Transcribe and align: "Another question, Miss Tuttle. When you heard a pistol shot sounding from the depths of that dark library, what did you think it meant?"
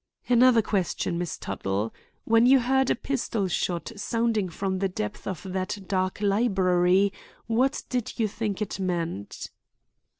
"Another 0.27 0.63
question, 0.63 1.19
Miss 1.19 1.37
Tuttle. 1.37 1.93
When 2.23 2.47
you 2.47 2.57
heard 2.57 2.89
a 2.89 2.95
pistol 2.95 3.47
shot 3.47 3.91
sounding 3.95 4.49
from 4.49 4.79
the 4.79 4.89
depths 4.89 5.27
of 5.27 5.43
that 5.53 5.77
dark 5.87 6.19
library, 6.21 7.13
what 7.45 7.83
did 7.87 8.17
you 8.19 8.27
think 8.27 8.63
it 8.63 8.79
meant?" 8.79 9.51